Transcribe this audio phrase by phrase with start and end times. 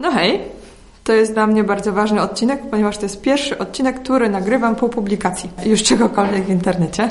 [0.00, 0.40] No hej,
[1.04, 4.88] to jest dla mnie bardzo ważny odcinek, ponieważ to jest pierwszy odcinek, który nagrywam po
[4.88, 7.10] publikacji już czegokolwiek w internecie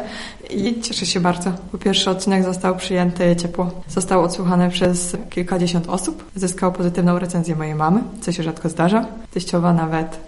[0.50, 3.72] i cieszę się bardzo, bo pierwszy odcinek został przyjęty ciepło.
[3.88, 9.06] Został odsłuchany przez kilkadziesiąt osób, zyskał pozytywną recenzję mojej mamy, co się rzadko zdarza.
[9.34, 10.20] Teściowa nawet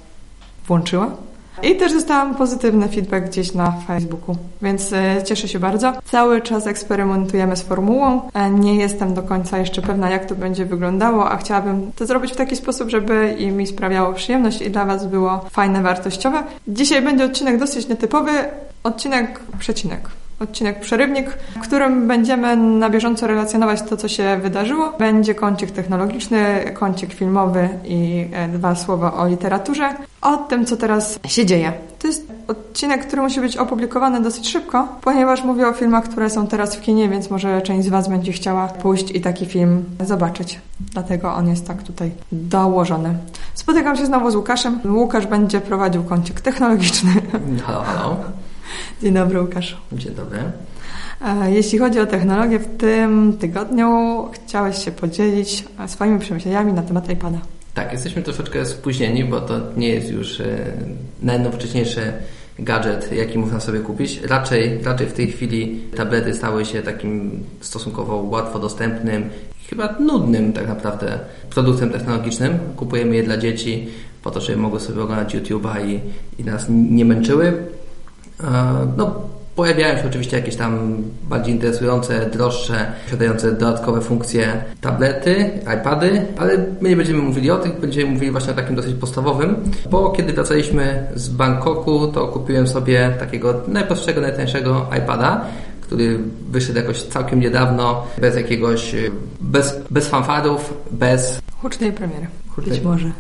[0.68, 1.12] włączyła.
[1.64, 5.94] I też dostałam pozytywny feedback gdzieś na Facebooku, więc e, cieszę się bardzo.
[6.06, 8.22] Cały czas eksperymentujemy z formułą.
[8.34, 12.32] E, Nie jestem do końca jeszcze pewna, jak to będzie wyglądało, a chciałabym to zrobić
[12.34, 16.44] w taki sposób, żeby i mi sprawiało przyjemność i dla Was było fajne, wartościowe.
[16.68, 18.32] Dzisiaj będzie odcinek dosyć nietypowy,
[18.84, 20.10] odcinek przecinek
[20.42, 24.94] odcinek Przerywnik, w którym będziemy na bieżąco relacjonować to, co się wydarzyło.
[25.00, 31.20] Będzie kącik technologiczny, kącik filmowy i e, dwa słowa o literaturze, o tym, co teraz
[31.28, 31.74] się dzieje.
[32.00, 36.48] To jest odcinek, który musi być opublikowany dosyć szybko, ponieważ mówię o filmach, które są
[36.48, 40.60] teraz w kinie, więc może część z Was będzie chciała pójść i taki film zobaczyć.
[40.80, 43.18] Dlatego on jest tak tutaj dołożony.
[43.54, 44.80] Spotykam się znowu z Łukaszem.
[44.86, 47.12] Łukasz będzie prowadził kącik technologiczny.
[47.66, 48.16] Halo, halo.
[49.02, 49.78] Dzień dobry, Łukasz.
[49.92, 50.40] Dzień dobry.
[51.22, 53.90] E, Jeśli chodzi o technologię, w tym tygodniu
[54.32, 57.38] chciałeś się podzielić e, swoimi przemyśleniami na temat iPada.
[57.74, 60.46] Tak, jesteśmy troszeczkę spóźnieni, bo to nie jest już e,
[61.22, 62.14] najnowocześniejszy
[62.60, 64.22] gadżet, jaki można sobie kupić.
[64.22, 69.30] Raczej, raczej w tej chwili tablety stały się takim stosunkowo łatwo dostępnym,
[69.70, 72.60] chyba nudnym tak naprawdę produktem technologicznym.
[72.76, 73.88] Kupujemy je dla dzieci
[74.24, 76.00] po to, żeby mogły sobie oglądać YouTube'a i,
[76.42, 77.54] i nas nie męczyły.
[78.44, 79.16] E, No,
[79.56, 80.98] pojawiają się oczywiście jakieś tam
[81.30, 87.80] bardziej interesujące, droższe, posiadające dodatkowe funkcje tablety, iPady, ale my nie będziemy mówili o tych,
[87.80, 89.56] będziemy mówili właśnie o takim dosyć podstawowym,
[89.90, 95.46] bo kiedy wracaliśmy z Bangkoku, to kupiłem sobie takiego najprostszego, najtańszego iPada,
[95.82, 96.20] który
[96.50, 98.96] wyszedł jakoś całkiem niedawno, bez jakiegoś,
[99.42, 102.28] bez, bez fanfarów, bez Hucznej premiery.
[102.56, 103.12] Hucznej- Być może.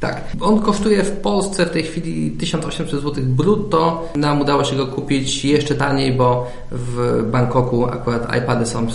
[0.00, 0.22] Tak.
[0.40, 4.08] On kosztuje w Polsce w tej chwili 1800 zł brutto.
[4.16, 8.86] Nam udało się go kupić jeszcze taniej, bo w Bangkoku akurat iPady są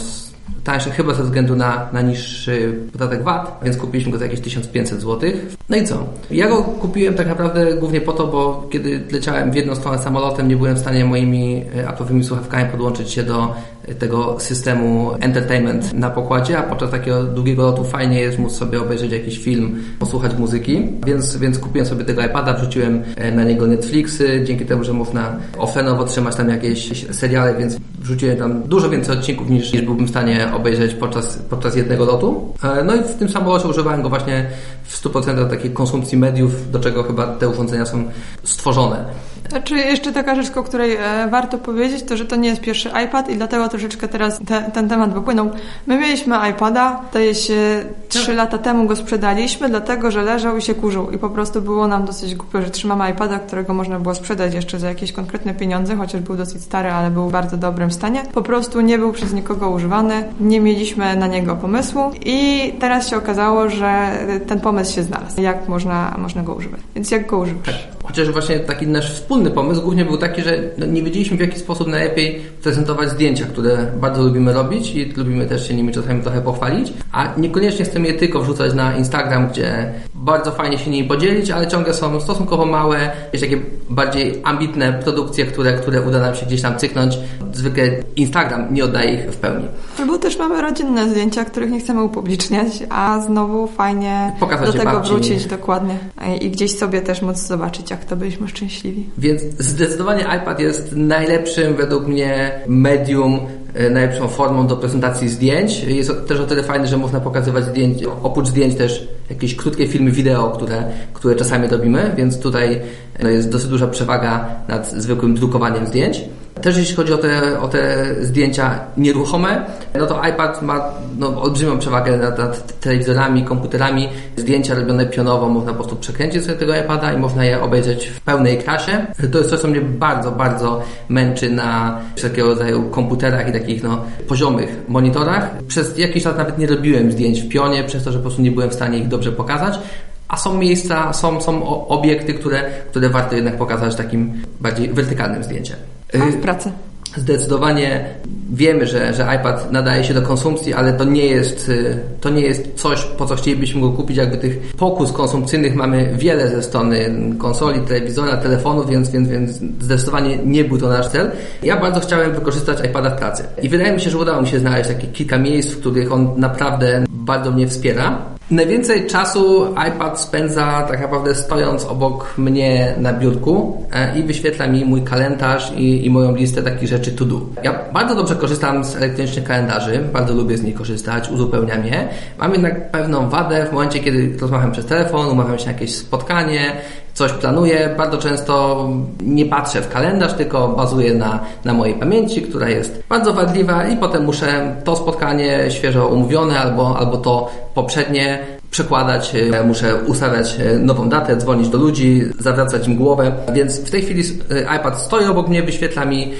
[0.64, 5.02] tańsze chyba ze względu na, na niższy podatek VAT, więc kupiliśmy go za jakieś 1500
[5.02, 5.31] zł.
[5.70, 6.06] No i co?
[6.31, 10.48] Ja go kupiłem tak naprawdę głównie po to, bo kiedy leciałem w jedną stronę samolotem,
[10.48, 13.54] nie byłem w stanie moimi e, Apple'owymi słuchawkami podłączyć się do
[14.00, 19.12] tego systemu entertainment na pokładzie, a podczas takiego długiego lotu fajnie jest móc sobie obejrzeć
[19.12, 24.42] jakiś film, posłuchać muzyki, więc, więc kupiłem sobie tego iPada, wrzuciłem e, na niego Netflixy,
[24.46, 29.50] dzięki temu, że można offlinowo trzymać tam jakieś seriale, więc wrzuciłem tam dużo więcej odcinków
[29.50, 32.53] niż, niż byłbym w stanie obejrzeć podczas, podczas jednego lotu.
[32.63, 34.46] E, No i w tym samolocie używałem go właśnie
[34.91, 38.03] w 100% takiej konsumpcji mediów, do czego chyba te urządzenia są
[38.44, 39.06] stworzone.
[39.52, 42.90] Znaczy jeszcze taka rzecz, o której e, warto powiedzieć, to że to nie jest pierwszy
[43.06, 45.50] iPad i dlatego troszeczkę teraz te, ten temat wypłynął.
[45.88, 50.75] My mieliśmy iPada, zdaje się trzy lata temu go sprzedaliśmy, dlatego że leżał i się
[50.75, 54.53] kurzył i po prostu było nam dosyć głupio, że trzymamy iPada, którego można było sprzedać
[54.53, 58.24] jeszcze za jakieś konkretne pieniądze, chociaż był dosyć stary, ale był w bardzo dobrym stanie.
[58.34, 63.18] Po prostu nie był przez nikogo używany, nie mieliśmy na niego pomysłu i teraz się
[63.18, 64.12] okazało, że
[64.47, 65.42] ten pomysł się znalazł.
[65.42, 66.81] Jak można, można go używać.
[66.96, 67.88] Więc jak go używasz?
[68.03, 71.59] Chociaż właśnie taki nasz wspólny pomysł głównie był taki, że no nie wiedzieliśmy w jaki
[71.59, 76.41] sposób najlepiej prezentować zdjęcia, które bardzo lubimy robić i lubimy też się nimi czasami trochę
[76.41, 81.51] pochwalić, a niekoniecznie chcemy je tylko wrzucać na Instagram, gdzie bardzo fajnie się nimi podzielić,
[81.51, 86.45] ale ciągle są stosunkowo małe, jakieś takie bardziej ambitne produkcje, które, które uda nam się
[86.45, 87.18] gdzieś tam cyknąć.
[87.53, 87.83] Zwykle
[88.16, 89.68] Instagram nie oddaje ich w pełni.
[90.00, 94.91] Albo też mamy rodzinne zdjęcia, których nie chcemy upubliczniać, a znowu fajnie Pokazać do tego
[94.91, 95.09] babci.
[95.09, 95.97] wrócić dokładnie
[96.41, 99.06] i gdzieś sobie też móc zobaczyć, jak to byliśmy szczęśliwi.
[99.18, 103.40] Więc zdecydowanie iPad jest najlepszym według mnie medium,
[103.74, 105.84] e, najlepszą formą do prezentacji zdjęć.
[105.84, 110.12] Jest też o tyle fajny, że można pokazywać zdjęć, oprócz zdjęć też jakieś krótkie filmy
[110.12, 112.81] wideo, które, które czasami robimy, więc tutaj
[113.24, 116.22] no, jest dosyć duża przewaga nad zwykłym drukowaniem zdjęć.
[116.62, 119.66] Też jeśli chodzi o te, o te zdjęcia nieruchome,
[120.00, 124.10] no to iPad ma no, olbrzymią przewagę nad, nad telewizorami, komputerami.
[124.38, 128.22] Zdjęcia robione pionowo można po prostu przekręcić sobie tego iPada i można je obejrzeć w
[128.22, 129.06] pełnej krasie.
[129.31, 134.04] To jest coś, co mnie bardzo, bardzo męczy na wszelkiego rodzaju komputerach i takich no,
[134.28, 135.64] poziomych monitorach.
[135.68, 138.52] Przez jakiś czas nawet nie robiłem zdjęć w pionie, przez to, że po prostu nie
[138.52, 139.80] byłem w stanie ich dobrze pokazać.
[140.28, 145.91] A są miejsca, są, są obiekty, które, które warto jednak pokazać takim bardziej wertykalnym zdjęciem.
[146.13, 146.72] A Y, w pracy.
[147.18, 148.06] Zdecydowanie
[148.54, 152.42] wiemy, że, że iPad nadaje się do konsumpcji, ale to nie jest y, to nie
[152.42, 154.18] jest coś, po co chcielibyśmy go kupić.
[154.18, 160.38] Jakby tych pokus konsumpcyjnych mamy wiele ze strony konsoli, telewizora, telefonu, więc, więc, więc zdecydowanie
[160.38, 161.31] nie był to nasz cel.
[161.63, 163.44] Ja bardzo chciałem wykorzystać iPada w pracy.
[163.62, 166.34] I wydaje mi się, że udało mi się znaleźć takie kilka miejsc, w których on
[166.38, 168.22] naprawdę bardzo mnie wspiera.
[168.51, 174.86] Najwięcej czasu iPad spędza tak naprawdę stojąc obok mnie na biurku e, i wyświetla mi
[174.86, 177.42] mój kalendarz i, i moją listę takich rzeczy to do.
[177.63, 182.07] Ja bardzo dobrze korzystam z elektronicznych kalendarzy, bardzo lubię z nich korzystać, uzupełniam je.
[182.39, 186.75] Mam jednak pewną wadę w momencie, kiedy rozmawiam przez telefon, umawiam się na jakieś spotkanie,
[187.13, 188.88] coś planuję, bardzo często
[189.22, 193.98] nie patrzę w kalendarz, tylko bazuję na, na mojej pamięci, która jest bardzo wadliwa i
[193.98, 198.40] potem muszę to spotkanie świeżo umówione albo, albo to poprzednie
[198.71, 203.91] przekładać, e, muszę ustawiać e, nową datę, dzwonić do ludzi, zawracać im głowę, więc w
[203.91, 206.31] tej chwili e, iPad stoi obok mnie, wyświetla mi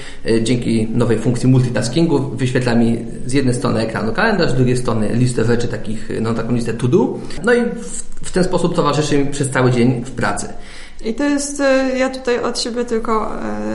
[0.42, 5.44] dzięki nowej funkcji multitaskingu, wyświetla mi z jednej strony ekranu kalendarz, z drugiej strony listę
[5.44, 9.26] rzeczy takich, no taką listę to do, no i w, w ten sposób towarzyszy mi
[9.26, 10.48] przez cały dzień w pracy.
[11.04, 13.30] I to jest, e, ja tutaj od siebie tylko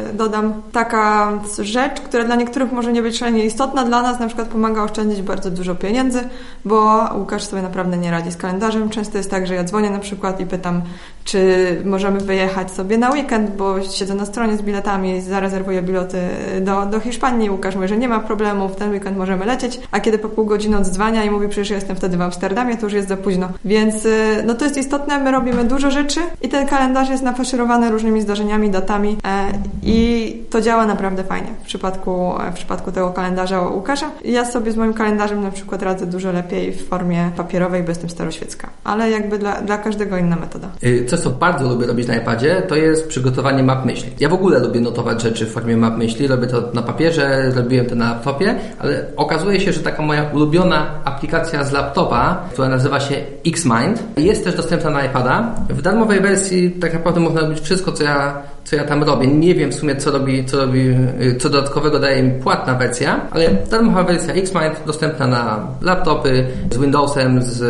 [0.10, 4.28] e, dodam, taka rzecz, która dla niektórych może nie być szalenie istotna, dla nas na
[4.28, 6.30] przykład pomaga oszczędzić bardzo dużo pieniędzy,
[6.66, 8.90] bo Łukasz sobie naprawdę nie radzi z kalendarzem.
[8.90, 10.82] Często jest tak, że ja dzwonię na przykład i pytam,
[11.28, 16.18] czy możemy wyjechać sobie na weekend, bo siedzę na stronie z biletami, zarezerwuję bilety
[16.62, 17.50] do, do Hiszpanii.
[17.50, 20.46] Łukasz mówi, że nie ma problemu, w ten weekend możemy lecieć, a kiedy po pół
[20.46, 23.50] godziny odzwania i mówi, przecież jestem wtedy w Amsterdamie, to już jest za późno.
[23.66, 27.92] Więc e, no to jest istotne, my robimy dużo rzeczy i ten kalendarz jest nafaszerowane
[27.92, 29.52] różnymi zdarzeniami, datami e,
[29.84, 34.10] i to działa naprawdę fajnie w przypadku, w przypadku tego kalendarza Łukasza.
[34.26, 38.10] Ja sobie z moim kalendarzem na przykład radzę dużo lepiej w formie papierowej, bo jestem
[38.10, 40.68] staroświecka, ale jakby dla, dla każdego inna metoda.
[40.84, 44.12] Y, coś, co bardzo lubię robić na iPadzie, to jest przygotowanie map myśli.
[44.20, 47.86] Ja w ogóle lubię notować rzeczy w formie map myśli, robię to na papierze, robiłem
[47.86, 53.00] to na laptopie, ale okazuje się, że taka moja ulubiona aplikacja z laptopa, która nazywa
[53.00, 53.16] się
[53.48, 55.56] Xmind, jest też dostępna na iPada.
[55.70, 59.28] W darmowej wersji tak naprawdę można robić wszystko, co ja, co ja tam robię.
[59.28, 60.96] Nie wiem w sumie, co robi, co robi,
[61.40, 67.42] co dodatkowego daje mi płatna wersja, ale darmowa wersja Xmind dostępna na laptopy z Windowsem,
[67.42, 67.62] z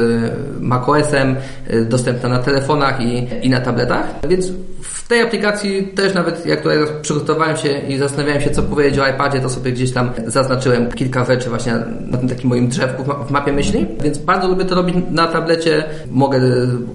[0.62, 1.36] macOSem,
[1.90, 4.52] dostępna na telefonach i, i na tabletach, więc
[4.82, 9.08] w tej aplikacji też nawet jak tutaj przygotowałem się i zastanawiałem się, co powiedzieć o
[9.08, 11.74] iPadzie, to sobie gdzieś tam zaznaczyłem kilka rzeczy właśnie
[12.08, 15.84] na tym takim moim drzewku w mapie myśli, więc bardzo lubię to robić na tablecie.
[16.12, 16.40] Mogę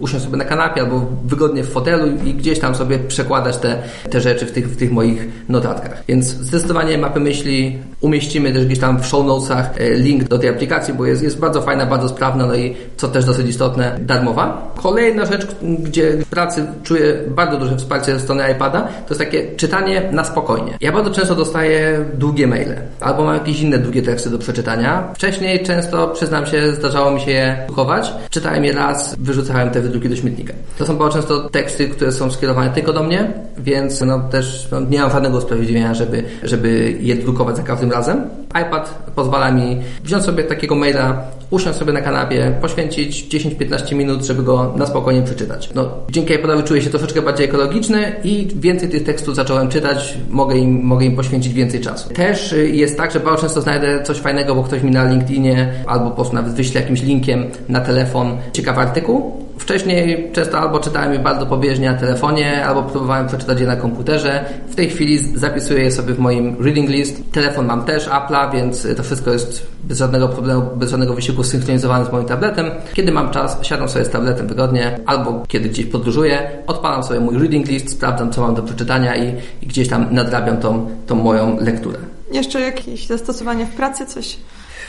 [0.01, 4.21] usiąść sobie na kanapie albo wygodnie w fotelu i gdzieś tam sobie przekładać te, te
[4.21, 6.03] rzeczy w tych, w tych moich notatkach.
[6.09, 10.49] Więc zdecydowanie mapy myśli umieścimy też gdzieś tam w show notesach e, link do tej
[10.49, 14.73] aplikacji, bo jest, jest bardzo fajna, bardzo sprawna, no i co też dosyć istotne, darmowa.
[14.83, 19.57] Kolejna rzecz, gdzie w pracy czuję bardzo duże wsparcie ze strony iPada, to jest takie
[19.57, 20.79] czytanie na spokojnie.
[20.81, 25.13] Ja bardzo często dostaję długie maile, albo mam jakieś inne długie teksty do przeczytania.
[25.15, 28.13] Wcześniej często, przyznam się, zdarzało mi się je drukować.
[28.31, 30.53] Czytałem je raz, wyrzucałem te wydruki do śmietnika.
[30.79, 34.81] To są bardzo często teksty, które są skierowane tylko do mnie, więc no też no,
[34.81, 38.25] nie mam żadnego usprawiedliwienia, żeby, żeby je drukować za każdym razem.
[38.49, 44.43] iPad pozwala mi wziąć sobie takiego maila, usiąść sobie na kanapie, poświęcić 10-15 minut, żeby
[44.43, 45.71] go na spokojnie przeczytać.
[45.75, 50.59] No, dzięki iPadowi czuję się troszeczkę bardziej ekologiczny i więcej tych tekstów zacząłem czytać, mogę
[50.59, 52.09] im, mogę im poświęcić więcej czasu.
[52.09, 55.73] Też y, jest tak, że bardzo często znajdę coś fajnego, bo ktoś mi na LinkedInie
[55.87, 61.13] albo po prostu nawet wyśle jakimś linkiem na telefon ciekawy artykuł Wcześniej często albo czytałem
[61.13, 64.45] je bardzo pobieżnie na telefonie, albo próbowałem przeczytać je na komputerze.
[64.69, 67.23] W tej chwili zapisuję je sobie w moim reading list.
[67.33, 72.05] Telefon mam też Apple'a, więc to wszystko jest bez żadnego problemu, bez żadnego wysiłku synchronizowane
[72.05, 72.67] z moim tabletem.
[72.95, 77.39] Kiedy mam czas, siadam sobie z tabletem wygodnie, albo kiedy gdzieś podróżuję, odpalam sobie mój
[77.39, 81.57] reading list, sprawdzam, co mam do przeczytania i, i gdzieś tam nadrabiam tą, tą moją
[81.61, 81.99] lekturę.
[82.33, 84.37] Jeszcze jakieś zastosowanie w pracy, coś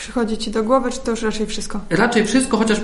[0.03, 1.79] przychodzi Ci do głowy, czy to już raczej wszystko?
[1.89, 2.81] Raczej wszystko, chociaż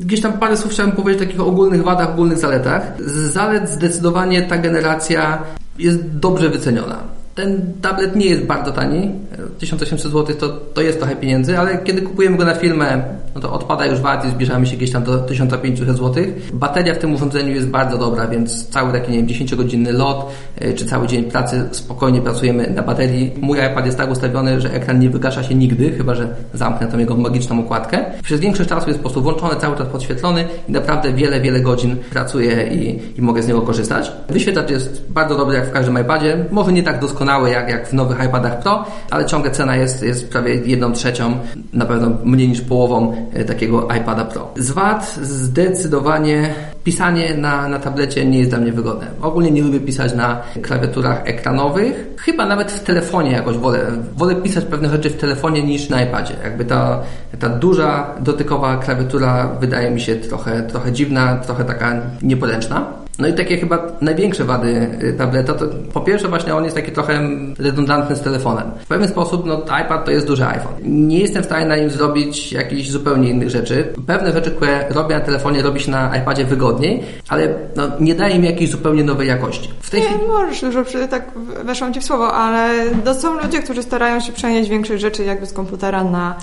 [0.00, 2.82] gdzieś tam parę słów chciałem powiedzieć o takich ogólnych wadach, ogólnych zaletach.
[2.98, 5.42] Z zalet zdecydowanie ta generacja
[5.78, 6.98] jest dobrze wyceniona.
[7.36, 9.10] Ten tablet nie jest bardzo tani.
[9.58, 13.02] 1800 zł to, to jest trochę pieniędzy, ale kiedy kupujemy go na filmę,
[13.34, 16.24] no to odpada już wart i zbliżamy się gdzieś tam do 1500 zł.
[16.52, 20.26] Bateria w tym urządzeniu jest bardzo dobra, więc cały taki, nie wiem, 10-godzinny lot,
[20.58, 23.32] e, czy cały dzień pracy spokojnie pracujemy na baterii.
[23.40, 26.98] Mój iPad jest tak ustawiony, że ekran nie wygasza się nigdy, chyba że zamknę tą
[26.98, 28.04] jego magiczną układkę.
[28.22, 31.96] Przez większość czasu jest po prostu włączony, cały czas podświetlony i naprawdę wiele, wiele godzin
[32.10, 34.12] pracuję i, i mogę z niego korzystać.
[34.28, 37.92] Wyświetlacz jest bardzo dobry jak w każdym iPadzie, może nie tak doskonały jak, jak w
[37.92, 41.38] nowych iPadach Pro, ale ciągle cena jest, jest prawie jedną trzecią,
[41.72, 44.48] na pewno mniej niż połową E, takiego iPada Pro.
[44.56, 46.54] Z wad zdecydowanie
[46.84, 49.06] pisanie na, na tablecie nie jest dla mnie wygodne.
[49.22, 52.06] Ogólnie nie lubię pisać na klawiaturach ekranowych.
[52.18, 53.78] Chyba nawet w telefonie jakoś wolę.
[54.16, 56.34] Wolę pisać pewne rzeczy w telefonie niż na iPadzie.
[56.44, 57.02] Jakby ta,
[57.38, 63.05] ta duża dotykowa klawiatura wydaje mi się trochę, trochę dziwna, trochę taka niepodręczna.
[63.18, 66.92] No i takie chyba największe wady y, tableta to po pierwsze właśnie on jest taki
[66.92, 67.20] trochę
[67.58, 68.70] redundantny z telefonem.
[68.84, 70.74] W pewien sposób no iPad to jest duży iPhone.
[70.82, 73.92] Nie jestem w stanie na nim zrobić jakichś zupełnie innych rzeczy.
[74.06, 78.38] Pewne rzeczy, które robię na telefonie robi się na iPadzie wygodniej, ale no, nie daje
[78.38, 79.70] mi jakiejś zupełnie nowej jakości.
[79.80, 80.26] W tej nie, chwili...
[80.28, 81.30] możesz dużo, tak
[81.64, 85.46] weszłam Ci w słowo, ale to są ludzie, którzy starają się przenieść większych rzeczy jakby
[85.46, 86.36] z komputera na...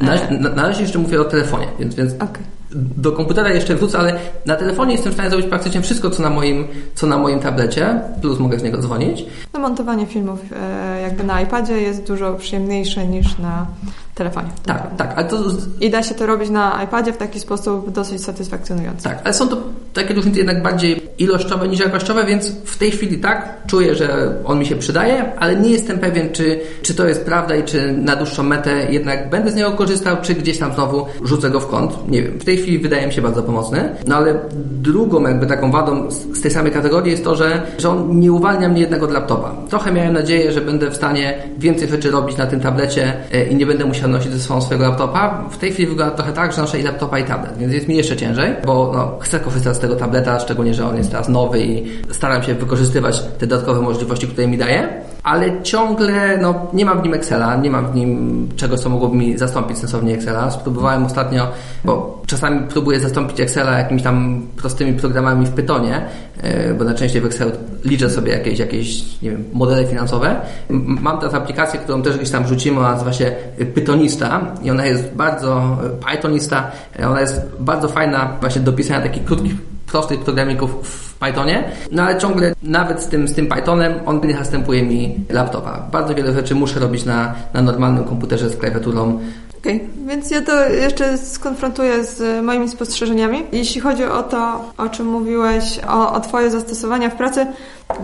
[0.00, 3.98] Na, na, na razie jeszcze mówię o telefonie, więc, więc okay do komputera jeszcze wrócę,
[3.98, 7.40] ale na telefonie jestem w stanie zrobić praktycznie wszystko, co na moim, co na moim
[7.40, 9.24] tablecie, plus mogę z niego dzwonić.
[9.54, 13.66] No, montowanie filmów e, jakby na iPadzie jest dużo przyjemniejsze niż na
[14.14, 14.48] telefonie.
[14.66, 15.12] Tak, tak.
[15.16, 15.36] Ale to...
[15.80, 19.04] I da się to robić na iPadzie w taki sposób dosyć satysfakcjonujący.
[19.04, 19.56] Tak, ale są to
[19.96, 24.58] takie różnice jednak bardziej ilościowe niż jakościowe, więc w tej chwili tak, czuję, że on
[24.58, 28.16] mi się przydaje, ale nie jestem pewien, czy, czy to jest prawda i czy na
[28.16, 32.08] dłuższą metę jednak będę z niego korzystał, czy gdzieś tam znowu rzucę go w kąt.
[32.08, 32.38] Nie wiem.
[32.38, 33.88] W tej chwili wydaje mi się bardzo pomocny.
[34.06, 34.40] No ale
[34.82, 38.68] drugą jakby taką wadą z tej samej kategorii jest to, że, że on nie uwalnia
[38.68, 39.54] mnie jednego od laptopa.
[39.68, 43.56] Trochę miałem nadzieję, że będę w stanie więcej rzeczy robić na tym tablecie e, i
[43.56, 45.44] nie będę musiał nosić ze sobą swojego laptopa.
[45.50, 47.96] W tej chwili wygląda trochę tak, że noszę i laptopa i tablet, więc jest mi
[47.96, 51.60] jeszcze ciężej, bo no, chcę korzystać z tego tableta, szczególnie, że on jest teraz nowy
[51.60, 57.00] i staram się wykorzystywać te dodatkowe możliwości, które mi daje ale ciągle no, nie mam
[57.00, 60.50] w nim Excela, nie mam w nim czegoś, co mogłoby mi zastąpić sensownie Excela.
[60.50, 61.48] Spróbowałem ostatnio,
[61.84, 66.02] bo czasami próbuję zastąpić Excela jakimiś tam prostymi programami w Pythonie,
[66.42, 67.50] e, bo najczęściej w Excelu
[67.84, 70.36] liczę sobie jakieś, jakieś nie wiem, modele finansowe.
[70.70, 73.32] Mam teraz aplikację, którą też gdzieś tam rzucimy, nazywa się
[73.74, 75.78] Pythonista i ona jest bardzo,
[76.10, 81.14] e, Pythonista, e, ona jest bardzo fajna właśnie do pisania takich krótkich prostych programików w
[81.14, 85.88] Pythonie, no ale ciągle nawet z tym, z tym Pythonem on nie zastępuje mi laptopa.
[85.92, 89.20] Bardzo wiele rzeczy muszę robić na, na normalnym komputerze z klawiaturą
[89.66, 89.88] okay.
[90.06, 93.42] więc ja to jeszcze skonfrontuję z moimi spostrzeżeniami.
[93.52, 97.46] Jeśli chodzi o to, o czym mówiłeś, o, o Twoje zastosowania w pracy,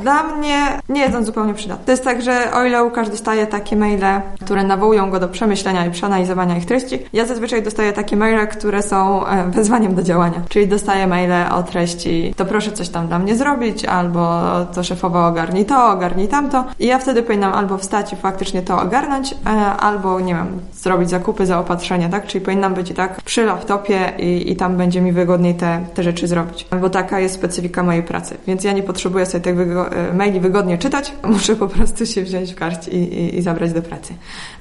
[0.03, 0.59] dla mnie
[0.89, 1.85] nie jest on zupełnie przydatny.
[1.85, 5.87] To jest tak, że o ile Łukasz dostaje takie maile, które nawołują go do przemyślenia
[5.87, 10.43] i przeanalizowania ich treści, ja zazwyczaj dostaję takie maile, które są e, wezwaniem do działania.
[10.49, 14.41] Czyli dostaję maile o treści, to proszę coś tam dla mnie zrobić, albo
[14.75, 16.65] to szefowo ogarnij to, ogarnij tamto.
[16.79, 21.11] I ja wtedy powinnam albo wstać i faktycznie to ogarnąć, e, albo, nie wiem, zrobić
[21.11, 22.27] zakupy, zaopatrzenie, tak?
[22.27, 26.03] Czyli powinnam być i tak przy laptopie i, i tam będzie mi wygodniej te, te
[26.03, 26.67] rzeczy zrobić.
[26.81, 28.37] Bo taka jest specyfika mojej pracy.
[28.47, 29.72] Więc ja nie potrzebuję sobie tego E,
[30.15, 33.83] maili wygodnie czytać, muszę po prostu się wziąć w garść i, i, i zabrać do
[33.83, 34.15] pracy.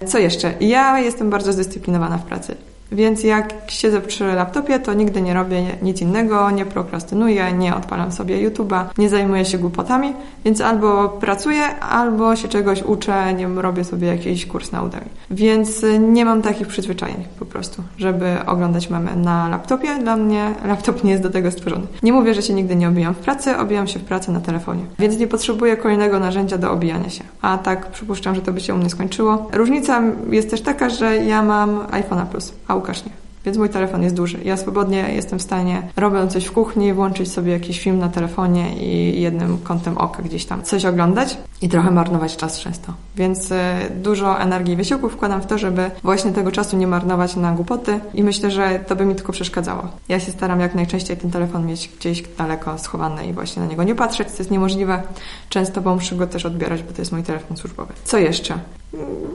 [0.07, 0.53] Co jeszcze?
[0.59, 2.55] Ja jestem bardzo zdyscyplinowana w pracy.
[2.91, 8.11] Więc jak siedzę przy laptopie, to nigdy nie robię nic innego, nie prokrastynuję, nie odpalam
[8.11, 10.13] sobie YouTube'a, nie zajmuję się głupotami,
[10.45, 15.05] więc albo pracuję, albo się czegoś uczę, nie robię sobie jakiś kurs na Udemy.
[15.31, 19.87] Więc nie mam takich przyzwyczajeń po prostu, żeby oglądać memy na laptopie.
[19.99, 21.87] Dla mnie laptop nie jest do tego stworzony.
[22.03, 24.83] Nie mówię, że się nigdy nie obijam w pracy, obijam się w pracy na telefonie.
[24.99, 27.23] Więc nie potrzebuję kolejnego narzędzia do obijania się.
[27.41, 29.49] A tak przypuszczam, że to by się u mnie skończyło.
[29.53, 33.11] Różnica jest też taka, że ja mam iPhone'a Plus, a Łukasz nie.
[33.45, 34.39] Więc mój telefon jest duży.
[34.43, 38.75] Ja swobodnie jestem w stanie, robiąc coś w kuchni, włączyć sobie jakiś film na telefonie
[38.77, 42.93] i jednym kątem oka gdzieś tam coś oglądać i trochę marnować czas często.
[43.15, 43.55] Więc y,
[43.95, 47.99] dużo energii i wysiłku wkładam w to, żeby właśnie tego czasu nie marnować na głupoty
[48.13, 49.87] i myślę, że to by mi tylko przeszkadzało.
[50.09, 53.83] Ja się staram jak najczęściej ten telefon mieć gdzieś daleko schowany i właśnie na niego
[53.83, 55.01] nie patrzeć, co jest niemożliwe
[55.49, 57.93] często, bo muszę go też odbierać, bo to jest mój telefon służbowy.
[58.03, 58.59] Co jeszcze?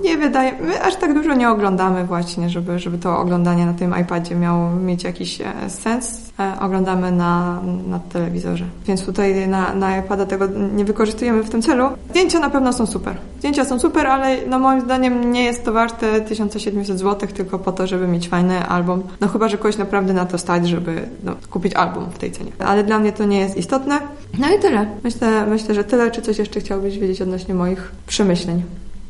[0.03, 3.95] Nie wydaje, my aż tak dużo nie oglądamy właśnie, żeby, żeby to oglądanie na tym
[4.01, 6.33] iPadzie miało mieć jakiś e, sens.
[6.41, 8.65] E, oglądamy na, na telewizorze.
[8.87, 10.47] Więc tutaj na, na iPada tego
[10.77, 11.89] nie wykorzystujemy w tym celu.
[12.11, 13.17] Zdjęcia na pewno są super.
[13.39, 17.73] Zdjęcia są super, ale no moim zdaniem nie jest to warte 1700 zł tylko po
[17.73, 19.03] to, żeby mieć fajny album.
[19.21, 22.53] No chyba, że kogoś naprawdę na to stać, żeby no, kupić album w tej cenie.
[22.59, 23.99] Ale dla mnie to nie jest istotne.
[24.39, 24.87] No i tyle.
[25.05, 26.11] Myślę, myślę, że tyle.
[26.11, 28.63] Czy coś jeszcze chciałbyś wiedzieć odnośnie moich przemyśleń?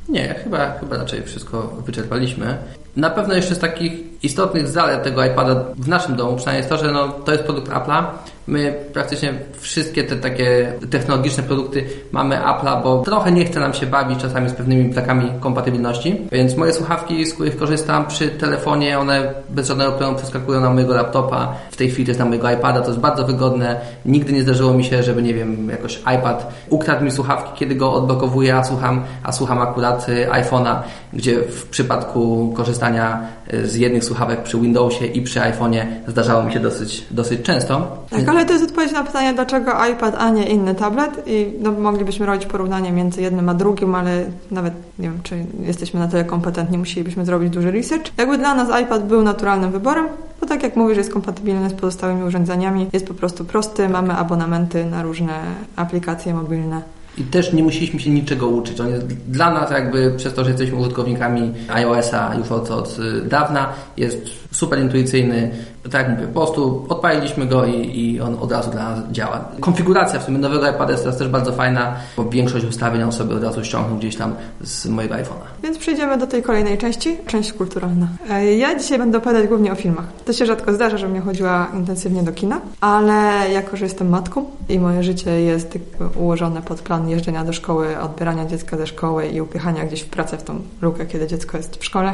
[0.09, 2.57] Nie, chyba, chyba raczej wszystko wyczerpaliśmy.
[2.97, 6.79] Na pewno jeszcze z takich istotnych zalet tego iPada w naszym domu przynajmniej jest to,
[6.79, 8.05] że no, to jest produkt Apple'a,
[8.47, 13.87] My praktycznie wszystkie te takie technologiczne produkty mamy Apple'a, bo trochę nie chce nam się
[13.87, 16.21] bawić czasami z pewnymi brakami kompatybilności.
[16.33, 20.95] Więc moje słuchawki, z których korzystam przy telefonie, one bez żadnego problemu przeskakują na mojego
[20.95, 21.55] laptopa.
[21.71, 23.81] W tej chwili jest na mojego iPada, to jest bardzo wygodne.
[24.05, 27.93] Nigdy nie zdarzyło mi się, żeby nie wiem, jakoś iPad ukradł mi słuchawki, kiedy go
[27.93, 30.77] odblokowuję, a słucham, a słucham akurat y, iPhone'a,
[31.13, 33.21] gdzie w przypadku korzystania
[33.55, 38.05] y, z jednych słuchawek przy Windowsie i przy iPhone'ie zdarzało mi się dosyć, dosyć często.
[38.11, 41.73] Tak, Ale to jest odpowiedź na pytanie, dlaczego iPad, a nie inny tablet i no,
[41.73, 46.25] moglibyśmy robić porównanie między jednym a drugim, ale nawet nie wiem, czy jesteśmy na tyle
[46.25, 48.19] kompetentni, musielibyśmy zrobić duży research.
[48.19, 50.07] Jakby dla nas iPad był naturalnym wyborem,
[50.41, 54.85] bo tak jak mówisz, jest kompatybilny z pozostałymi urządzeniami, jest po prostu prosty, mamy abonamenty
[54.85, 55.41] na różne
[55.77, 56.83] aplikacje mobilne.
[57.19, 58.81] I też nie musieliśmy się niczego uczyć.
[58.81, 63.69] On jest dla nas jakby przez to, że jesteśmy użytkownikami iOS-a już od, od dawna,
[63.97, 64.19] jest
[64.51, 65.51] super intuicyjny.
[65.93, 69.45] Tak jak mówię, po prostu odpaliliśmy go i, i on od razu dla nas działa.
[69.61, 73.35] Konfiguracja w sumie nowego iPada jest teraz też bardzo fajna, bo większość ustawień on sobie
[73.35, 75.47] od razu ściągnął gdzieś tam z mojego iPhone'a.
[75.63, 78.07] Więc przejdziemy do tej kolejnej części, część kulturalna.
[78.31, 80.05] E, Ja dzisiaj będę opowiadać głównie o filmach.
[80.25, 84.45] To się rzadko zdarza, żebym nie chodziła intensywnie do kina, ale jako, że jestem matką
[84.69, 89.27] i moje życie jest jakby ułożone pod plan jeżdżenia do szkoły, odbierania dziecka ze szkoły
[89.27, 92.13] i upychania gdzieś w pracę w tą lukę, kiedy dziecko jest w szkole,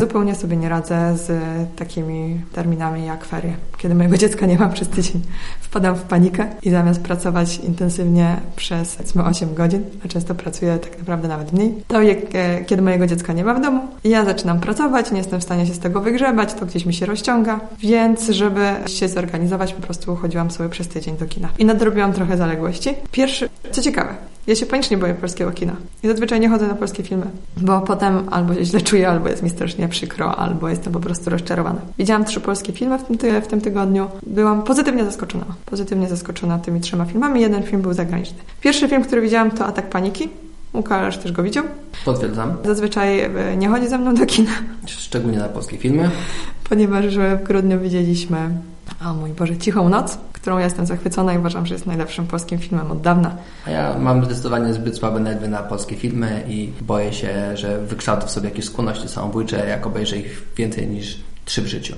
[0.00, 1.32] Zupełnie sobie nie radzę z
[1.76, 3.56] takimi terminami jak ferie.
[3.78, 5.22] Kiedy mojego dziecka nie ma przez tydzień,
[5.60, 10.98] wpadam w panikę i zamiast pracować intensywnie przez powiedzmy 8 godzin, a często pracuję tak
[10.98, 14.60] naprawdę nawet mniej, to jak, e, kiedy mojego dziecka nie ma w domu, ja zaczynam
[14.60, 18.28] pracować, nie jestem w stanie się z tego wygrzebać, to gdzieś mi się rozciąga, więc
[18.28, 21.48] żeby się zorganizować, po prostu chodziłam sobie przez tydzień do kina.
[21.58, 22.94] I nadrobiłam trochę zaległości.
[23.10, 24.14] Pierwszy, co ciekawe,
[24.46, 25.76] ja się panicznie boję polskiego kina.
[26.02, 27.26] I zazwyczaj nie chodzę na polskie filmy,
[27.56, 31.30] bo potem albo się źle czuję, albo jest mi strasznie przykro, albo jestem po prostu
[31.30, 31.80] rozczarowana.
[31.98, 34.08] Widziałam trzy polskie filmy w tym, ty- w tym tygodniu.
[34.26, 35.44] Byłam pozytywnie zaskoczona.
[35.66, 37.40] Pozytywnie zaskoczona tymi trzema filmami.
[37.40, 38.38] Jeden film był zagraniczny.
[38.60, 40.28] Pierwszy film, który widziałam, to Atak Paniki.
[40.74, 41.64] Łukasz też go widział.
[42.04, 42.52] Potwierdzam.
[42.64, 44.50] Zazwyczaj e, nie chodzi ze mną do kina,
[44.86, 46.10] Szczególnie na polskie filmy.
[46.68, 48.36] ponieważ w grudniu widzieliśmy,
[49.04, 52.58] o mój Boże, Cichą Noc, którą ja jestem zachwycona i uważam, że jest najlepszym polskim
[52.58, 53.36] filmem od dawna.
[53.66, 58.26] A ja mam zdecydowanie zbyt słabe nerwy na polskie filmy i boję się, że wykształcę
[58.26, 61.94] w sobie jakieś skłonności samobójcze, jak obejrzę ich więcej niż trzy w życiu.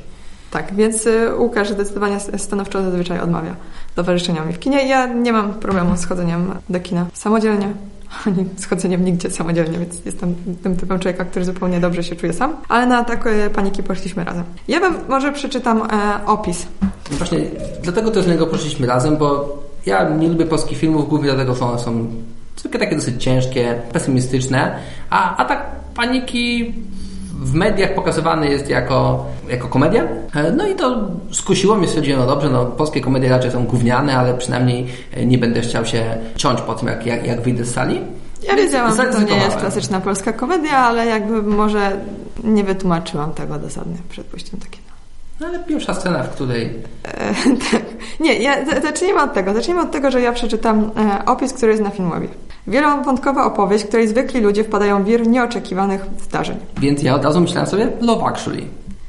[0.50, 3.56] Tak, więc y, Łukasz zdecydowanie stanowczo zazwyczaj odmawia
[3.94, 4.88] towarzyszenia mi w kinie.
[4.88, 7.72] Ja nie mam problemu z chodzeniem do kina samodzielnie,
[8.26, 12.32] ani z chodzeniem nigdzie samodzielnie, więc jestem tym typem człowieka, który zupełnie dobrze się czuje
[12.32, 12.56] sam.
[12.68, 14.44] Ale na atak paniki poszliśmy razem.
[14.68, 16.66] Ja wam może przeczytam e, opis.
[17.10, 17.38] No właśnie,
[17.82, 21.64] dlatego też na niego poszliśmy razem, bo ja nie lubię polskich filmów, głównie dlatego, że
[21.64, 22.06] one są
[22.56, 24.78] zwykle takie dosyć ciężkie, pesymistyczne,
[25.10, 26.74] a atak paniki
[27.38, 30.02] w mediach pokazywany jest jako, jako komedia.
[30.34, 34.16] E, No i to skusiło mnie, stwierdziłem, no dobrze, no polskie komedie raczej są gówniane,
[34.16, 37.74] ale przynajmniej e, nie będę chciał się ciąć po tym, jak, jak, jak wyjdę z
[37.74, 38.00] sali.
[38.42, 41.96] Ja wiedziałam, że to nie jest klasyczna polska komedia, ale jakby może
[42.44, 44.88] nie wytłumaczyłam tego dosadnie przed pójściem do kina.
[45.40, 46.70] No ale pierwsza scena, w której
[47.04, 47.34] E,
[47.70, 47.82] tak.
[48.20, 49.54] Nie, ja, zacznijmy od tego.
[49.54, 50.90] Zacznijmy od tego, że ja przeczytam
[51.26, 52.28] opis, który jest na Filmwebie.
[52.68, 56.56] Wielowątkowa opowieść, której zwykli ludzie wpadają w wir nieoczekiwanych zdarzeń.
[56.80, 58.62] Więc ja od razu myślałem sobie Love Actually.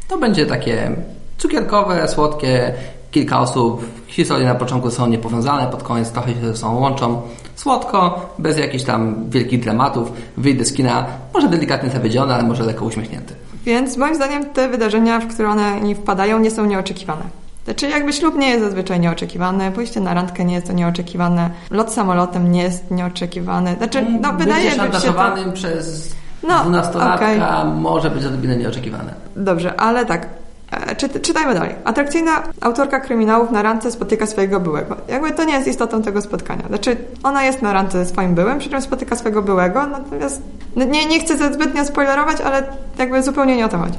[0.07, 0.91] To będzie takie
[1.37, 2.73] cukierkowe, słodkie,
[3.11, 3.85] kilka osób.
[4.07, 7.21] Historie na początku są niepowiązane, pod koniec trochę się ze sobą łączą.
[7.55, 10.11] Słodko, bez jakichś tam wielkich dramatów.
[10.37, 13.33] Wyjdę z kina, może delikatnie zawiedziony, ale może lekko uśmiechnięty.
[13.65, 17.23] Więc moim zdaniem te wydarzenia, w które one nie wpadają, nie są nieoczekiwane.
[17.69, 21.93] Znaczy jakby ślub nie jest zazwyczaj nieoczekiwany, pójście na randkę nie jest to nieoczekiwane, lot
[21.93, 23.75] samolotem nie jest nieoczekiwany.
[23.77, 25.51] Znaczy, no wydaje mi się to...
[25.53, 26.15] przez
[26.47, 29.13] No, dwunastolatka może być odrobinę nieoczekiwane.
[29.35, 30.27] Dobrze, ale tak.
[30.71, 31.75] E, Czy, czytajmy dalej.
[31.83, 34.95] Atrakcyjna autorka kryminałów na randce spotyka swojego byłego.
[35.07, 36.67] Jakby to nie jest istotą tego spotkania.
[36.67, 40.41] Znaczy, ona jest na randce ze swoim byłym, przy czym spotyka swojego byłego, natomiast
[40.75, 42.63] no nie, nie chcę zbytnio spoilerować, ale
[42.97, 43.97] jakby zupełnie nie o to chodzi.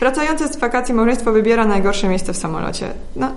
[0.00, 2.92] Wracające z wakacji małżeństwo wybiera najgorsze miejsce w samolocie.
[3.16, 3.32] No,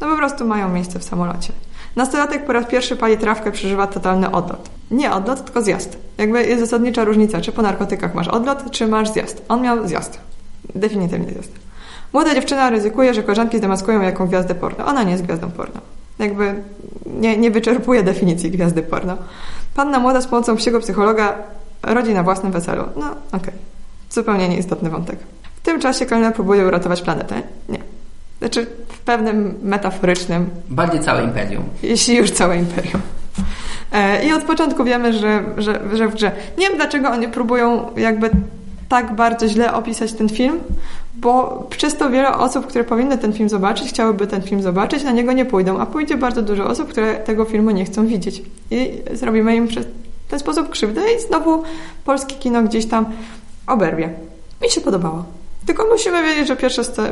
[0.00, 1.52] no po prostu mają miejsce w samolocie.
[1.96, 4.70] Nastolatek po raz pierwszy pali trawkę, przeżywa totalny odlot.
[4.90, 5.98] Nie odlot, tylko zjazd.
[6.18, 9.42] Jakby jest zasadnicza różnica, czy po narkotykach masz odlot, czy masz zjazd.
[9.48, 10.18] On miał zjazd.
[10.74, 11.52] Definitywnie zjazd.
[12.12, 14.86] Młoda dziewczyna ryzykuje, że koleżanki zdemaskują jaką gwiazdę porno.
[14.86, 15.80] Ona nie jest gwiazdą porno.
[16.18, 16.54] Jakby
[17.06, 19.16] nie, nie wyczerpuje definicji gwiazdy porno.
[19.74, 21.34] Panna młoda z pomocą psiego psychologa
[21.82, 22.84] rodzi na własnym weselu.
[22.96, 23.54] No, okej.
[24.10, 25.18] Zupełnie nieistotny wątek.
[25.62, 27.42] W tym czasie kelner próbuje uratować planetę.
[27.68, 27.78] Nie.
[28.38, 31.64] Znaczy, w pewnym metaforycznym, Bardziej całe imperium.
[31.82, 33.00] jeśli już całe imperium.
[33.92, 36.32] E, I od początku wiemy, że, że, że w grze.
[36.58, 38.30] Nie wiem, dlaczego oni próbują jakby
[38.88, 40.60] tak bardzo źle opisać ten film,
[41.14, 45.12] bo przez to wiele osób, które powinny ten film zobaczyć, chciałyby ten film zobaczyć, na
[45.12, 48.42] niego nie pójdą, a pójdzie bardzo dużo osób, które tego filmu nie chcą widzieć.
[48.70, 49.86] I zrobimy im przez
[50.28, 51.62] ten sposób krzywdę i znowu
[52.04, 53.06] polskie kino gdzieś tam
[53.66, 54.08] oberwie.
[54.62, 55.24] Mi się podobało.
[55.66, 56.56] Tylko musimy wiedzieć, że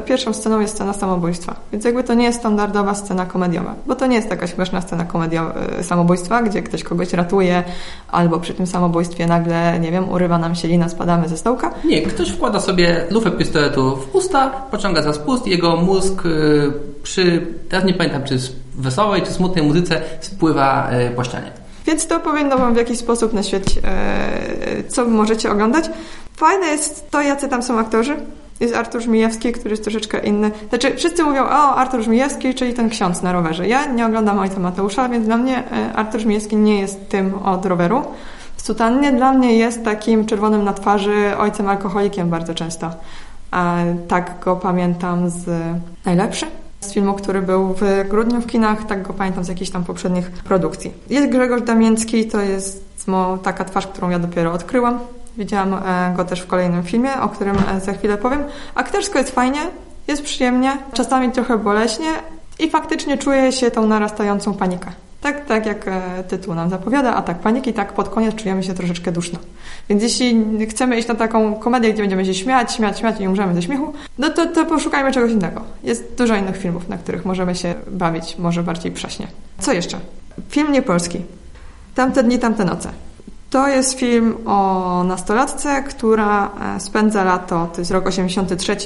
[0.07, 1.55] pierwszą sceną jest scena samobójstwa.
[1.73, 3.75] Więc jakby to nie jest standardowa scena komediowa.
[3.87, 7.65] Bo to nie jest taka śmieszna scena komedio- e, samobójstwa, gdzie ktoś kogoś ratuje,
[8.11, 11.75] albo przy tym samobójstwie nagle, nie wiem, urywa nam się lina, spadamy ze stołka.
[11.85, 17.47] Nie, ktoś wkłada sobie lufę pistoletu w usta, pociąga za spust jego mózg y, przy,
[17.69, 18.39] teraz nie pamiętam czy
[18.79, 21.51] wesołej czy smutnej muzyce spływa e, po ścianie.
[21.89, 25.91] Więc to powinno Wam w jakiś sposób naświetlić, e, co możecie oglądać.
[26.37, 28.17] Fajne jest to, jacy tam są aktorzy.
[28.61, 30.51] Jest Artur Żmijewski, który jest troszeczkę inny.
[30.69, 33.69] Znaczy, wszyscy mówią, o, Artur Żmijewski, czyli ten ksiądz na rowerze.
[33.69, 37.67] Ja nie oglądam Ojca Mateusza, więc dla mnie e, Artur Żmijewski nie jest tym od
[37.67, 38.03] roweru.
[38.57, 42.91] W sutannie dla mnie jest takim czerwonym na twarzy ojcem alkoholikiem bardzo często.
[43.51, 43.77] A
[44.09, 45.47] tak go pamiętam z
[46.05, 46.47] najlepszy.
[46.81, 50.31] Z filmu, który był w grudniu w kinach, tak go pamiętam z jakichś tam poprzednich
[50.31, 50.93] produkcji.
[51.11, 52.89] Jest Grzegorz Damięcki, to jest
[53.43, 54.99] taka twarz, którą ja dopiero odkryłam.
[55.37, 58.45] Widziałam e, go też w kolejnym filmie, o którym e, za chwilę powiem.
[58.75, 59.61] Aktorsko jest fajnie,
[60.09, 62.09] jest przyjemnie, czasami trochę boleśnie
[62.59, 64.93] i faktycznie czuję się tą narastającą panikę.
[65.29, 68.75] Tak, tak jak e, tytuł nam zapowiada, a tak paniki, tak pod koniec czujemy się
[68.75, 69.39] troszeczkę duszno.
[69.89, 73.55] Więc jeśli chcemy iść na taką komedię, gdzie będziemy się śmiać, śmiać, śmiać i umrzemy
[73.55, 75.63] ze śmiechu, no to, to poszukajmy czegoś innego.
[75.85, 79.27] Jest dużo innych filmów, na których możemy się bawić, może bardziej prześnie.
[79.59, 79.99] Co jeszcze?
[80.49, 81.21] Film niepolski.
[81.95, 82.91] Tamte dni, tamte noce.
[83.51, 88.77] To jest film o nastolatce, która e, spędza lato, to jest rok 83,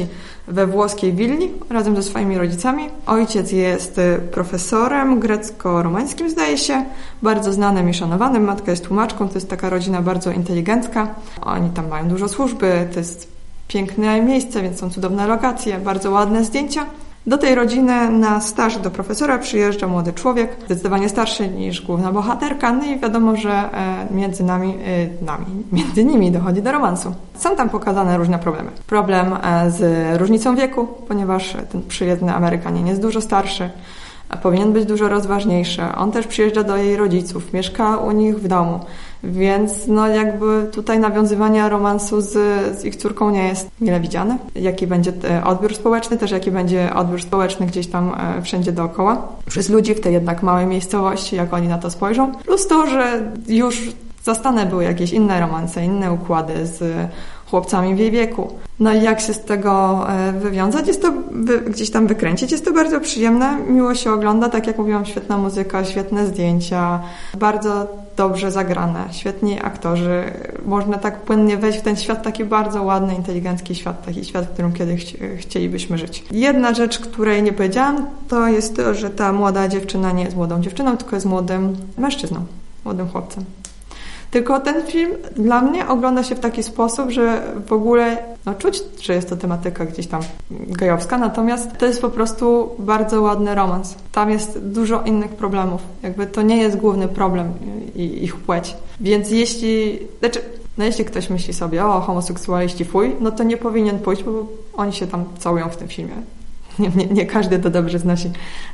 [0.48, 2.88] we włoskiej willi razem ze swoimi rodzicami.
[3.06, 6.84] Ojciec jest e, profesorem grecko-romańskim, zdaje się,
[7.22, 8.44] bardzo znanym i szanowanym.
[8.44, 11.14] Matka jest tłumaczką, to jest taka rodzina bardzo inteligencka.
[11.40, 13.32] Oni tam mają dużo służby, to jest
[13.68, 16.86] piękne miejsce, więc są cudowne lokacje, bardzo ładne zdjęcia.
[17.26, 22.72] Do tej rodziny na staż do profesora przyjeżdża młody człowiek, zdecydowanie starszy niż główna bohaterka,
[22.72, 24.74] no i wiadomo, że e, między nami,
[25.20, 27.14] e, nami, między nimi dochodzi do romansu.
[27.36, 28.70] Są tam pokazane różne problemy.
[28.86, 33.70] Problem e, z różnicą wieku, ponieważ ten przyjezdny Amerykanin jest dużo starszy,
[34.36, 35.82] powinien być dużo rozważniejszy.
[35.96, 38.80] On też przyjeżdża do jej rodziców, mieszka u nich w domu.
[39.24, 42.32] Więc no jakby tutaj nawiązywanie romansu z,
[42.78, 44.38] z ich córką nie jest mile widziane.
[44.54, 49.28] Jaki będzie e, odbiór społeczny, też jaki będzie odbiór społeczny gdzieś tam e, wszędzie dookoła.
[49.46, 52.32] Przez ludzi w tej jednak małej miejscowości, jak oni na to spojrzą.
[52.34, 53.92] Plus to, że już
[54.22, 57.08] zastane były jakieś inne romanse, inne układy z
[57.52, 58.52] chłopcami w jej wieku.
[58.80, 60.86] No i jak się z tego e, wywiązać?
[60.86, 61.12] Jest to
[61.66, 62.52] gdzieś tam wykręcić.
[62.52, 67.00] Jest to bardzo przyjemne, miło się ogląda, tak jak mówiłam, świetna muzyka, świetne zdjęcia,
[67.38, 67.86] bardzo
[68.16, 70.24] dobrze zagrane, świetni aktorzy.
[70.66, 74.52] Można tak płynnie wejść w ten świat, taki bardzo ładny, inteligencki świat, taki świat, w
[74.52, 76.24] którym kiedyś chcielibyśmy żyć.
[76.30, 80.60] Jedna rzecz, której nie powiedziałam, to jest to, że ta młoda dziewczyna nie jest młodą
[80.60, 82.44] dziewczyną, tylko jest młodym mężczyzną,
[82.84, 83.44] młodym chłopcem.
[84.32, 88.16] Tylko ten film dla mnie ogląda się w taki sposób, że w ogóle
[88.46, 93.22] no, czuć, że jest to tematyka gdzieś tam gejowska, natomiast to jest po prostu bardzo
[93.22, 93.94] ładny romans.
[94.12, 95.80] Tam jest dużo innych problemów.
[96.02, 97.52] Jakby to nie jest główny problem
[97.94, 98.76] ich płeć.
[99.00, 99.98] Więc jeśli...
[100.18, 100.40] Znaczy,
[100.78, 104.92] no jeśli ktoś myśli sobie, o, homoseksualiści fuj, no to nie powinien pójść, bo oni
[104.92, 106.14] się tam całują w tym filmie.
[106.78, 108.30] Nie, nie, nie, każdy to dobrze znosi.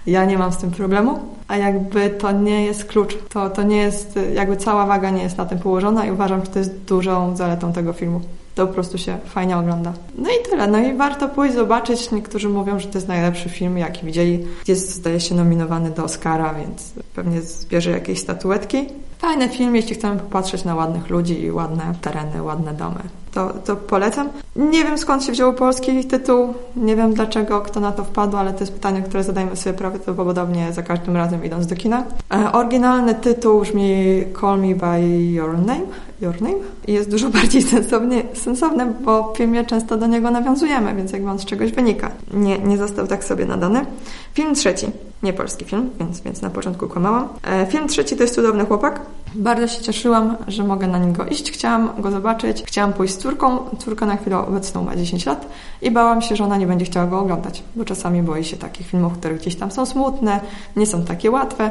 [0.06, 3.18] Ja nie mam z tym problemu, a jakby to nie jest klucz.
[3.28, 6.50] To, to nie jest, jakby cała waga nie jest na tym położona i uważam, że
[6.50, 8.20] to jest dużą zaletą tego filmu.
[8.54, 9.92] To po prostu się fajnie ogląda.
[10.18, 10.66] No i tyle.
[10.66, 12.10] No i warto pójść zobaczyć.
[12.10, 14.44] Niektórzy mówią, że to jest najlepszy film, jaki widzieli.
[14.68, 18.86] Jest, zdaje się, nominowany do Oscara, więc pewnie zbierze jakieś statuetki.
[19.18, 23.00] Fajny film, jeśli chcemy popatrzeć na ładnych ludzi i ładne tereny, ładne domy
[23.38, 24.28] to, to polecam.
[24.56, 28.52] Nie wiem skąd się wziął polski tytuł, nie wiem dlaczego, kto na to wpadł, ale
[28.52, 32.04] to jest pytanie, które zadajemy sobie prawdopodobnie za każdym razem idąc do kina.
[32.34, 35.80] E, oryginalny tytuł brzmi Call Me By Your Name,
[36.20, 36.54] Your Name
[36.86, 41.30] i jest dużo bardziej sensowny, sensowny, bo w filmie często do niego nawiązujemy, więc jakby
[41.30, 42.10] on z czegoś wynika.
[42.34, 43.86] Nie, nie został tak sobie nadany.
[44.34, 44.86] Film trzeci,
[45.22, 47.28] nie polski film, więc, więc na początku kłamałam.
[47.42, 49.00] E, film trzeci to jest Cudowny Chłopak.
[49.34, 51.52] Bardzo się cieszyłam, że mogę na niego iść.
[51.52, 53.58] Chciałam go zobaczyć, chciałam pójść z córką.
[53.78, 55.46] Córka na chwilę obecną ma 10 lat
[55.82, 58.86] i bałam się, że ona nie będzie chciała go oglądać, bo czasami boi się takich
[58.86, 60.40] filmów, które gdzieś tam są smutne,
[60.76, 61.70] nie są takie łatwe.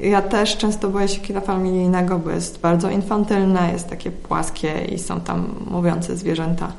[0.00, 4.98] Ja też często boję się kina familijnego, bo jest bardzo infantylne, jest takie płaskie i
[4.98, 6.72] są tam mówiące zwierzęta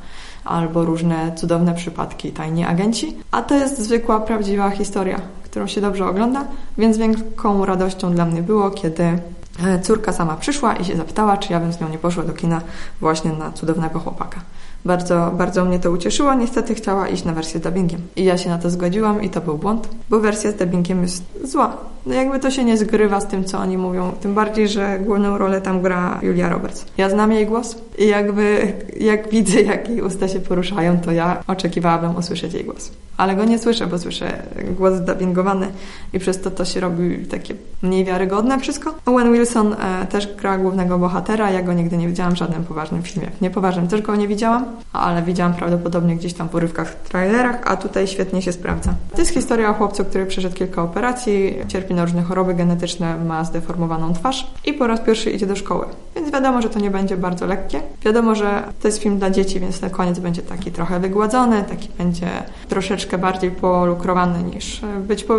[0.50, 3.18] albo różne cudowne przypadki, tajni agenci.
[3.32, 6.46] A to jest zwykła, prawdziwa historia, którą się dobrze ogląda,
[6.78, 11.54] więc wielką radością dla mnie było, kiedy e, córka sama przyszła i się zapytała, czy
[11.54, 12.62] ja bym z nią nie poszła do kina
[13.02, 14.40] właśnie na cudownego chłopaka.
[14.86, 16.34] Bardzo, bardzo mnie to ucieszyło.
[16.34, 18.02] Niestety chciała iść na wersję z dubbingiem.
[18.16, 21.24] I ja się na to zgodziłam i to był błąd, bo wersja z dubbingiem jest
[21.44, 21.78] zła.
[22.06, 24.12] No jakby to się nie zgrywa z tym, co oni mówią.
[24.22, 26.86] Tym bardziej, że główną rolę tam gra Julia Roberts.
[26.98, 31.44] Ja znam jej głos i jakby jak widzę, jak jej usta się poruszają, to ja
[31.48, 32.92] oczekiwałabym usłyszeć jej głos.
[33.18, 34.44] ale go nie słyszę, bo słyszę
[34.78, 35.68] głos dubbingowany
[36.14, 38.96] i przez to to się robi takie mniej wiarygodne wszystko.
[39.06, 43.04] Owen Wilson e, też gra głównego bohatera, ja go nigdy nie widziałam w żadnym poważnym
[43.04, 43.30] filmie.
[43.42, 47.78] Niepoważnym też go nie widziałam, ale widziałam prawdopodobnie gdzieś tam w porywkach w trailerach, a
[47.78, 48.94] tutaj świetnie się sprawdza.
[49.12, 53.44] To jest historia o chłopcu, który przeszedł kilka operacji, cierpi na różne choroby genetyczne, ma
[53.44, 55.86] zdeformowaną twarz i po raz pierwszy idzie do szkoły.
[56.16, 57.82] Więc wiadomo, że to nie będzie bardzo lekkie.
[58.02, 61.90] Wiadomo, że to jest film dla dzieci, więc na koniec będzie taki trochę wygładzony, taki
[61.98, 62.30] będzie
[62.70, 65.34] troszeczkę bardziej polukrowany niż być, po...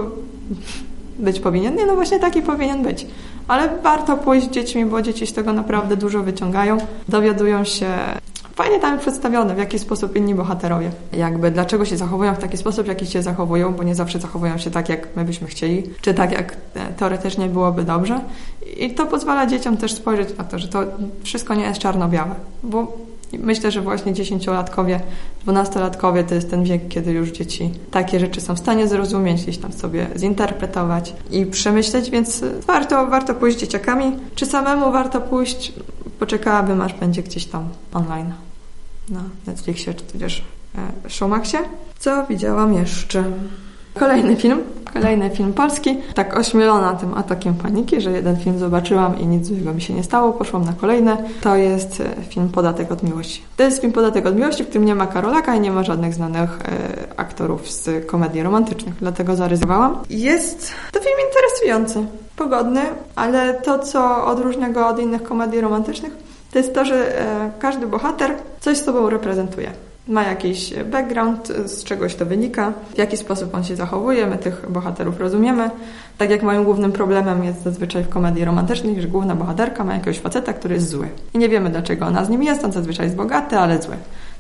[1.19, 1.75] być powinien.
[1.75, 3.07] Nie, no właśnie taki powinien być.
[3.49, 6.79] Ale warto pójść z dziećmi, bo dzieci z tego naprawdę dużo wyciągają.
[7.09, 7.89] Dowiadują się
[8.63, 10.91] fajnie tam przedstawione, w jaki sposób inni bohaterowie.
[11.13, 14.59] Jakby dlaczego się zachowują w taki sposób, w jaki się zachowują, bo nie zawsze zachowują
[14.59, 18.21] się tak, jak my byśmy chcieli, czy tak, jak e, teoretycznie byłoby dobrze.
[18.77, 20.83] I to pozwala dzieciom też spojrzeć na to, że to
[21.23, 22.93] wszystko nie jest czarno-białe, bo
[23.39, 25.01] Myślę, że właśnie dziesięciolatkowie,
[25.43, 29.59] dwunastolatkowie to jest ten wiek, kiedy już dzieci takie rzeczy są w stanie zrozumieć, gdzieś
[29.59, 34.17] tam sobie zinterpretować i przemyśleć, więc warto, warto pójść dzieciakami.
[34.35, 35.73] Czy samemu warto pójść?
[36.19, 38.33] Poczekałabym, aż będzie gdzieś tam online
[39.11, 40.45] na Netflixie, czy tudzież
[41.07, 41.59] e, Showmaxie.
[41.99, 43.25] Co widziałam jeszcze?
[43.95, 44.59] Kolejny film,
[44.93, 45.99] kolejny film polski.
[46.15, 50.05] Tak ośmielona tym atakiem paniki, że jeden film zobaczyłam i nic złego mi się nie
[50.05, 51.17] stało, poszłam na kolejne.
[51.41, 53.43] To jest e, film Podatek od Miłości.
[53.57, 56.15] To jest film Podatek od Miłości, w którym nie ma Karolaka i nie ma żadnych
[56.15, 59.99] znanych e, aktorów z komedii romantycznych, dlatego zaryzykowałam.
[60.11, 62.81] Jest to film interesujący, pogodny,
[63.17, 67.87] ale to, co odróżnia go od innych komedii romantycznych, to jest to, że e, każdy
[67.87, 69.71] bohater coś z sobą reprezentuje
[70.11, 74.71] ma jakiś background, z czegoś to wynika, w jaki sposób on się zachowuje, my tych
[74.71, 75.71] bohaterów rozumiemy.
[76.19, 80.19] Tak jak moim głównym problemem jest zazwyczaj w komedii romantycznej, że główna bohaterka ma jakiegoś
[80.19, 81.09] faceta, który jest zły.
[81.35, 83.95] I nie wiemy dlaczego ona z nim jest, on zazwyczaj jest bogaty, ale zły.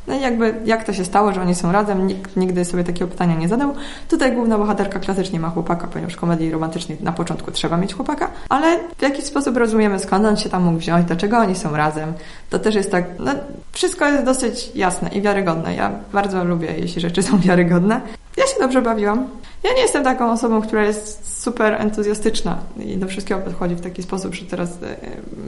[0.06, 3.10] No i jakby jak to się stało, że oni są razem, nikt nigdy sobie takiego
[3.10, 3.74] pytania nie zadał.
[4.08, 8.78] Tutaj główna bohaterka klasycznie ma chłopaka, ponieważ komedii romantycznej na początku trzeba mieć chłopaka, ale
[8.98, 12.12] w jakiś sposób rozumiemy skąd on się tam mógł wziąć, dlaczego oni są razem.
[12.50, 13.32] To też jest tak, no
[13.72, 15.74] wszystko jest dosyć jasne i wiarygodne.
[15.74, 18.00] Ja bardzo lubię, jeśli rzeczy są wiarygodne.
[18.36, 19.28] Ja się dobrze bawiłam.
[19.62, 24.03] Ja nie jestem taką osobą, która jest super entuzjastyczna i do wszystkiego podchodzi w taki
[24.03, 24.96] sposób, że teraz, e,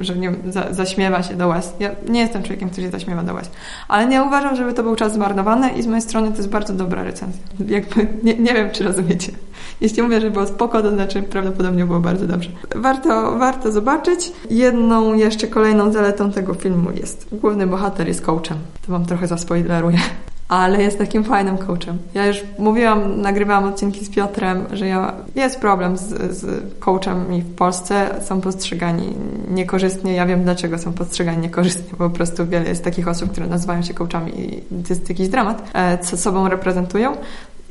[0.04, 1.72] że nie za, zaśmiewa się do łez.
[1.80, 3.50] Ja nie jestem człowiekiem, który się zaśmiewa do łez.
[3.88, 6.72] Ale nie uważam, żeby to był czas zmarnowany i z mojej strony to jest bardzo
[6.72, 7.42] dobra recenzja.
[7.68, 9.32] Jakby, nie, nie wiem, czy rozumiecie.
[9.80, 12.50] Jeśli mówię, że było spoko, to znaczy prawdopodobnie było bardzo dobrze.
[12.76, 14.32] Warto, warto zobaczyć.
[14.50, 18.58] Jedną jeszcze kolejną zaletą tego filmu jest główny bohater jest coachem.
[18.86, 19.98] To wam trochę zaspoileruję
[20.52, 21.98] ale jest takim fajnym coachem.
[22.14, 27.54] Ja już mówiłam, nagrywałam odcinki z Piotrem, że ja, jest problem z, z coachem w
[27.54, 28.14] Polsce.
[28.24, 29.14] Są postrzegani
[29.50, 30.14] niekorzystnie.
[30.14, 31.98] Ja wiem, dlaczego są postrzegani niekorzystnie.
[31.98, 35.70] Po prostu wiele jest takich osób, które nazywają się coachami i to jest jakiś dramat,
[35.74, 37.16] e, co sobą reprezentują.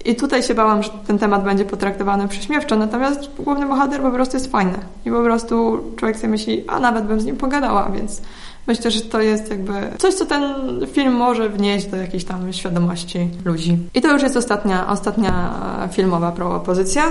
[0.06, 4.38] I tutaj się bałam, że ten temat będzie potraktowany prześmiewczo, natomiast główny bohater po prostu
[4.38, 4.78] jest fajny.
[5.06, 8.22] I po prostu człowiek sobie myśli, a nawet bym z nim pogadała, więc
[8.68, 10.42] Myślę, że to jest jakby coś, co ten
[10.88, 13.78] film może wnieść do jakiejś tam świadomości ludzi.
[13.94, 15.54] I to już jest ostatnia, ostatnia
[15.92, 17.04] filmowa propozycja.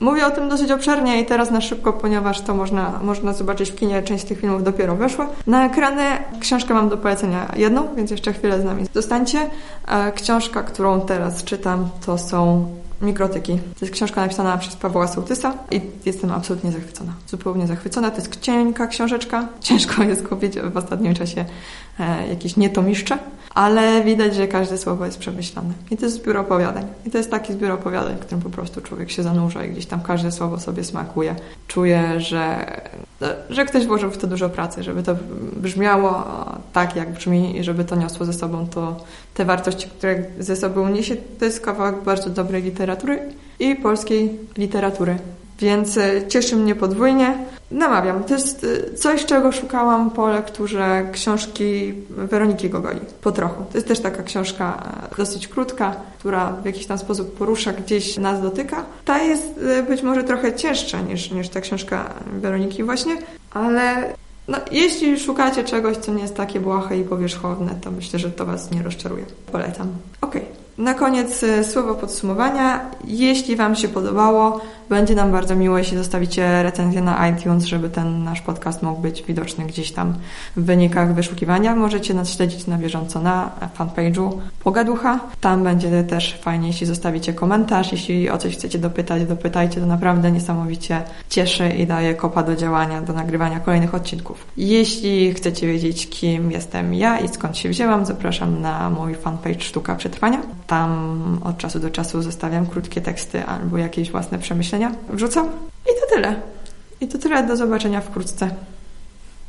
[0.00, 3.76] Mówię o tym dosyć obszernie i teraz na szybko, ponieważ to można, można zobaczyć w
[3.76, 5.26] kinie, część tych filmów dopiero weszła.
[5.46, 6.02] Na ekrany
[6.40, 9.50] książkę mam do polecenia jedną, więc jeszcze chwilę z nami zostańcie.
[10.14, 12.66] Książka, którą teraz czytam, to są
[13.04, 13.52] Mikrotyki.
[13.52, 17.12] To jest książka napisana przez Pawła Sołtysa i jestem absolutnie zachwycona.
[17.26, 18.10] Zupełnie zachwycona.
[18.10, 19.48] To jest cienka książeczka.
[19.60, 21.44] Ciężko jest kupić w ostatnim czasie
[22.00, 23.18] e, jakieś nietomiszcze,
[23.54, 25.72] ale widać, że każde słowo jest przemyślane.
[25.90, 26.86] I to jest zbiór opowiadań.
[27.06, 29.86] I to jest taki zbiór opowiadań, w którym po prostu człowiek się zanurza i gdzieś
[29.86, 31.34] tam każde słowo sobie smakuje.
[31.68, 32.66] Czuje, że,
[33.50, 35.16] że ktoś włożył w to dużo pracy, żeby to
[35.56, 36.24] brzmiało
[36.72, 40.88] tak, jak brzmi i żeby to niosło ze sobą to, te wartości, które ze sobą
[40.88, 41.16] niesie.
[41.38, 43.18] To jest kawałek bardzo dobrej literatury
[43.58, 45.18] i polskiej literatury.
[45.58, 47.38] Więc e, cieszy mnie podwójnie.
[47.70, 48.24] Namawiam.
[48.24, 53.00] To jest e, coś, czego szukałam po lekturze książki Weroniki Gogoli.
[53.20, 53.64] Po trochu.
[53.72, 58.16] To jest też taka książka e, dosyć krótka, która w jakiś tam sposób porusza, gdzieś
[58.16, 58.84] nas dotyka.
[59.04, 63.16] Ta jest być może trochę cięższa niż, niż ta książka Weroniki właśnie,
[63.50, 64.14] ale
[64.48, 68.46] no, jeśli szukacie czegoś, co nie jest takie błahe i powierzchowne, to myślę, że to
[68.46, 69.24] Was nie rozczaruje.
[69.52, 69.88] Polecam.
[70.20, 70.42] Okej.
[70.42, 70.63] Okay.
[70.78, 72.90] Na koniec e, słowo podsumowania.
[73.04, 78.24] Jeśli Wam się podobało, będzie nam bardzo miło, jeśli zostawicie recenzję na iTunes, żeby ten
[78.24, 80.14] nasz podcast mógł być widoczny gdzieś tam
[80.56, 81.76] w wynikach wyszukiwania.
[81.76, 84.30] Możecie nas śledzić na bieżąco na fanpage'u
[84.64, 85.20] Pogaducha.
[85.40, 87.92] Tam będzie też fajnie, jeśli zostawicie komentarz.
[87.92, 89.80] Jeśli o coś chcecie dopytać, dopytajcie.
[89.80, 94.46] To naprawdę niesamowicie cieszy i daje kopa do działania, do nagrywania kolejnych odcinków.
[94.56, 99.94] Jeśli chcecie wiedzieć, kim jestem ja i skąd się wzięłam, zapraszam na mój fanpage Sztuka
[99.94, 100.42] Przetrwania.
[100.66, 104.92] Tam od czasu do czasu zostawiam krótkie teksty albo jakieś własne przemyślenia.
[105.08, 105.46] Wrzucam
[105.84, 106.36] i to tyle.
[107.00, 107.46] I to tyle.
[107.46, 108.50] Do zobaczenia wkrótce.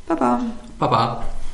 [0.08, 0.40] Pa, pa.
[0.78, 1.36] Pa, pa.